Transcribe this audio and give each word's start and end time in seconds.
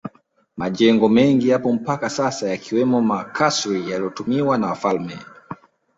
Majengo 0.57 1.09
mengi 1.09 1.49
yapo 1.49 1.73
mpaka 1.73 2.09
sasa 2.09 2.49
yakiwemo 2.49 3.01
makasri 3.01 3.89
yaliyotumiwa 3.91 4.57
na 4.57 4.67
wafalme 4.67 5.17